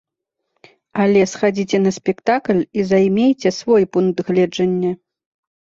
[1.03, 4.91] Але схадзіце на спектакль і займейце свой пункт гледжання.